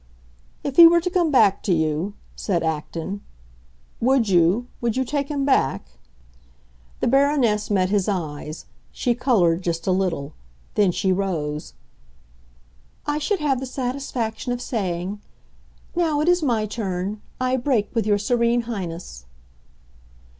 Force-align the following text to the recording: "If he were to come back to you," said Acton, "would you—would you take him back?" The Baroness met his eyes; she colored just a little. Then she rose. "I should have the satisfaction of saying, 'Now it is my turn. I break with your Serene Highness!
"If 0.63 0.77
he 0.77 0.87
were 0.87 0.99
to 0.99 1.11
come 1.11 1.29
back 1.29 1.61
to 1.61 1.71
you," 1.71 2.15
said 2.35 2.63
Acton, 2.63 3.21
"would 3.99 4.29
you—would 4.29 4.97
you 4.97 5.05
take 5.05 5.29
him 5.29 5.45
back?" 5.45 5.91
The 7.01 7.07
Baroness 7.07 7.69
met 7.69 7.91
his 7.91 8.07
eyes; 8.09 8.65
she 8.91 9.13
colored 9.13 9.61
just 9.61 9.85
a 9.85 9.91
little. 9.91 10.33
Then 10.73 10.91
she 10.91 11.11
rose. 11.11 11.73
"I 13.05 13.19
should 13.19 13.41
have 13.41 13.59
the 13.59 13.67
satisfaction 13.67 14.51
of 14.51 14.59
saying, 14.59 15.21
'Now 15.95 16.19
it 16.21 16.27
is 16.27 16.41
my 16.41 16.65
turn. 16.65 17.21
I 17.39 17.55
break 17.55 17.93
with 17.93 18.07
your 18.07 18.17
Serene 18.17 18.61
Highness! 18.61 19.25